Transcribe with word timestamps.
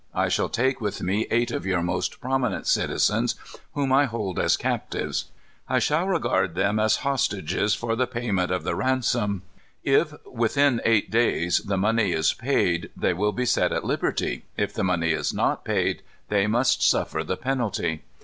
I 0.15 0.29
shall 0.29 0.49
take 0.49 0.81
with 0.81 1.03
me 1.03 1.27
eight 1.29 1.51
of 1.51 1.63
your 1.63 1.83
most 1.83 2.19
prominent 2.19 2.65
citizens, 2.65 3.35
whom 3.75 3.93
I 3.93 4.05
hold 4.05 4.39
as 4.39 4.57
captives. 4.57 5.25
I 5.69 5.77
shall 5.77 6.07
regard 6.07 6.55
them 6.55 6.79
as 6.79 6.95
hostages 7.05 7.75
for 7.75 7.95
the 7.95 8.07
payment 8.07 8.49
of 8.49 8.63
the 8.63 8.73
ransom. 8.75 9.43
If 9.83 10.15
within 10.25 10.81
eight 10.85 11.11
days 11.11 11.59
the 11.59 11.77
money 11.77 12.13
is 12.13 12.33
paid, 12.33 12.89
they 12.97 13.13
will 13.13 13.31
be 13.31 13.45
set 13.45 13.71
at 13.71 13.83
liberty. 13.85 14.43
If 14.57 14.73
the 14.73 14.83
money 14.83 15.11
is 15.11 15.35
not 15.35 15.63
paid, 15.63 16.01
they 16.29 16.47
must 16.47 16.81
suffer 16.81 17.23
the 17.23 17.37
penalty." 17.37 18.01